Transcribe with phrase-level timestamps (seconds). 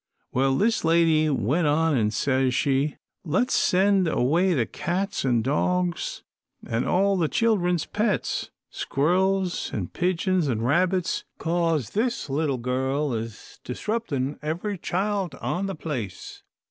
[0.31, 6.23] Well, this lady went on an' says she, 'Let's send away the cats an' dogs
[6.65, 14.39] an' all the children's pets squirrels an' pigeons an' rabbits, 'cause this little girl's disruptin'
[14.41, 16.41] every child on the place.